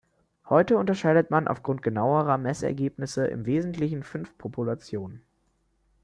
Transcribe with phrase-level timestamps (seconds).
[0.49, 5.21] Heute unterscheidet man aufgrund genauerer Messergebnisse im Wesentlichen fünf Populationen.